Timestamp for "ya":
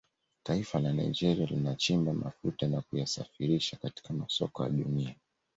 4.63-4.69